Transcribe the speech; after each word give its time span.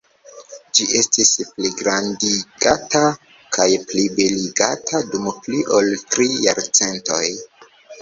Ĝi 0.77 0.85
estis 0.99 1.33
pligrandigata 1.49 3.03
kaj 3.59 3.69
plibeligata 3.93 5.05
dum 5.15 5.33
pli 5.47 5.65
ol 5.79 5.95
tri 6.17 6.31
jarcentoj. 6.51 7.25